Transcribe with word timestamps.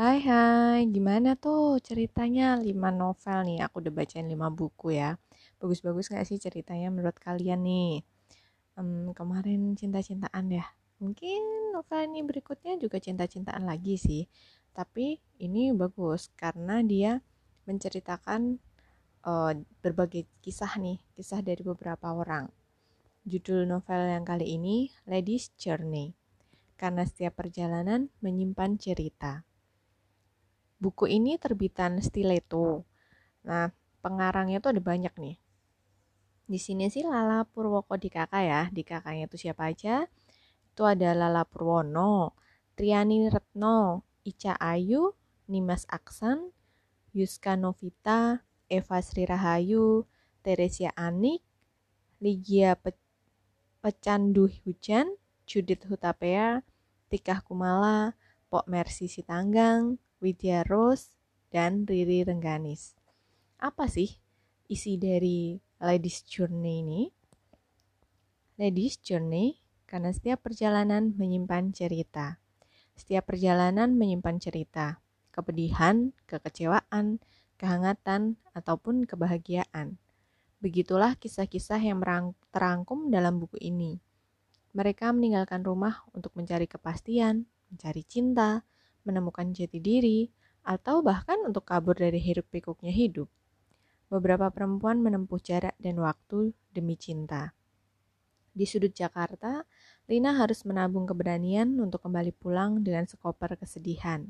Hai 0.00 0.16
hai, 0.24 0.88
gimana 0.88 1.36
tuh 1.36 1.76
ceritanya 1.76 2.56
5 2.56 2.88
novel 2.88 3.38
nih? 3.44 3.60
Aku 3.68 3.84
udah 3.84 3.92
bacain 3.92 4.24
5 4.24 4.48
buku 4.48 4.96
ya. 4.96 5.20
Bagus-bagus 5.60 6.08
gak 6.08 6.24
sih 6.24 6.40
ceritanya 6.40 6.88
menurut 6.88 7.20
kalian 7.20 7.60
nih? 7.60 8.00
Um, 8.80 9.12
kemarin 9.12 9.76
cinta-cintaan 9.76 10.56
ya. 10.56 10.64
Mungkin 11.04 11.76
novel 11.76 12.00
ini 12.08 12.24
berikutnya 12.24 12.80
juga 12.80 12.96
cinta-cintaan 12.96 13.68
lagi 13.68 14.00
sih. 14.00 14.24
Tapi 14.72 15.20
ini 15.36 15.68
bagus 15.76 16.32
karena 16.32 16.80
dia 16.80 17.20
menceritakan 17.68 18.56
uh, 19.28 19.52
berbagai 19.84 20.24
kisah 20.40 20.80
nih, 20.80 20.96
kisah 21.12 21.44
dari 21.44 21.60
beberapa 21.60 22.08
orang. 22.08 22.48
Judul 23.28 23.68
novel 23.68 24.16
yang 24.16 24.24
kali 24.24 24.56
ini 24.56 24.88
Ladies 25.04 25.52
Journey. 25.60 26.16
Karena 26.80 27.04
setiap 27.04 27.36
perjalanan 27.36 28.08
menyimpan 28.24 28.80
cerita. 28.80 29.44
Buku 30.80 31.04
ini 31.12 31.36
terbitan 31.36 32.00
Stiletto. 32.00 32.88
Nah, 33.44 33.68
pengarangnya 34.00 34.64
tuh 34.64 34.72
ada 34.72 34.82
banyak 34.82 35.12
nih. 35.20 35.36
Di 36.48 36.58
sini 36.58 36.88
sih 36.88 37.04
Lala 37.04 37.44
Purwoko 37.44 38.00
di 38.00 38.08
kakak 38.08 38.42
ya. 38.42 38.62
Di 38.72 38.82
kakaknya 38.82 39.28
itu 39.28 39.36
siapa 39.36 39.68
aja? 39.68 40.08
Itu 40.72 40.88
ada 40.88 41.12
Lala 41.12 41.44
Purwono, 41.44 42.32
Triani 42.74 43.28
Retno, 43.28 44.08
Ica 44.24 44.56
Ayu, 44.56 45.12
Nimas 45.52 45.84
Aksan, 45.92 46.48
Yuska 47.12 47.60
Novita, 47.60 48.40
Eva 48.72 48.98
Sri 49.04 49.28
Rahayu, 49.28 50.08
Teresia 50.40 50.96
Anik, 50.96 51.44
Ligia 52.24 52.72
Pe 52.80 52.96
Pecandu 53.84 54.48
Hujan, 54.48 55.16
Judith 55.44 55.88
Hutapea, 55.88 56.64
Tikah 57.08 57.40
Kumala, 57.44 58.16
Pok 58.52 58.68
Mercy 58.68 59.08
Sitanggang, 59.08 59.96
Widya 60.20 60.68
Rose, 60.68 61.16
dan 61.50 61.88
Riri 61.88 62.22
Rengganis. 62.22 62.94
Apa 63.58 63.88
sih 63.90 64.20
isi 64.70 65.00
dari 65.00 65.58
Ladies 65.80 66.22
Journey 66.28 66.84
ini? 66.84 67.02
Ladies 68.60 69.00
Journey 69.00 69.58
karena 69.88 70.12
setiap 70.12 70.46
perjalanan 70.46 71.16
menyimpan 71.16 71.74
cerita. 71.74 72.38
Setiap 72.94 73.32
perjalanan 73.32 73.96
menyimpan 73.96 74.36
cerita, 74.38 75.00
kepedihan, 75.32 76.12
kekecewaan, 76.28 77.18
kehangatan, 77.56 78.36
ataupun 78.52 79.08
kebahagiaan. 79.08 79.96
Begitulah 80.60 81.16
kisah-kisah 81.16 81.80
yang 81.80 82.04
terangkum 82.52 83.08
dalam 83.08 83.40
buku 83.40 83.56
ini. 83.58 83.96
Mereka 84.76 85.10
meninggalkan 85.16 85.64
rumah 85.64 86.04
untuk 86.12 86.36
mencari 86.36 86.68
kepastian, 86.68 87.48
mencari 87.72 88.04
cinta, 88.04 88.62
menemukan 89.10 89.50
jati 89.50 89.82
diri, 89.82 90.30
atau 90.62 91.02
bahkan 91.02 91.42
untuk 91.42 91.66
kabur 91.66 91.98
dari 91.98 92.22
hiruk 92.22 92.46
pikuknya 92.48 92.94
hidup. 92.94 93.26
Beberapa 94.06 94.50
perempuan 94.54 95.02
menempuh 95.02 95.42
jarak 95.42 95.74
dan 95.82 95.98
waktu 95.98 96.54
demi 96.70 96.94
cinta. 96.94 97.54
Di 98.50 98.66
sudut 98.66 98.90
Jakarta, 98.90 99.66
Lina 100.10 100.34
harus 100.34 100.66
menabung 100.66 101.06
keberanian 101.06 101.78
untuk 101.78 102.02
kembali 102.02 102.34
pulang 102.34 102.82
dengan 102.82 103.06
sekoper 103.06 103.54
kesedihan. 103.54 104.26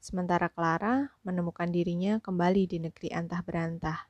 Sementara 0.00 0.48
Clara 0.48 1.12
menemukan 1.22 1.68
dirinya 1.68 2.18
kembali 2.18 2.64
di 2.64 2.80
negeri 2.80 3.12
antah 3.12 3.44
berantah. 3.44 4.08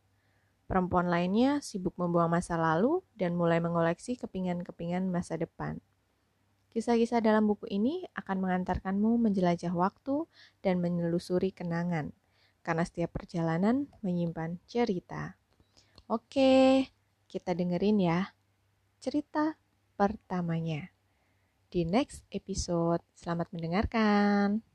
Perempuan 0.70 1.10
lainnya 1.10 1.60
sibuk 1.60 1.92
membuang 2.00 2.32
masa 2.32 2.56
lalu 2.56 3.02
dan 3.12 3.36
mulai 3.36 3.60
mengoleksi 3.60 4.16
kepingan-kepingan 4.16 5.10
masa 5.10 5.36
depan. 5.36 5.82
Kisah-kisah 6.72 7.20
dalam 7.20 7.44
buku 7.44 7.68
ini 7.68 8.08
akan 8.16 8.48
mengantarkanmu 8.48 9.20
menjelajah 9.20 9.76
waktu 9.76 10.24
dan 10.64 10.80
menelusuri 10.80 11.52
kenangan, 11.52 12.16
karena 12.64 12.80
setiap 12.88 13.12
perjalanan 13.12 13.92
menyimpan 14.00 14.56
cerita. 14.64 15.36
Oke, 16.08 16.88
kita 17.28 17.52
dengerin 17.52 18.00
ya 18.00 18.32
cerita 19.04 19.60
pertamanya. 20.00 20.88
Di 21.68 21.84
next 21.84 22.24
episode, 22.32 23.04
selamat 23.20 23.52
mendengarkan. 23.52 24.64